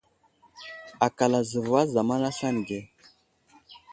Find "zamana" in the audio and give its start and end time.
1.93-2.27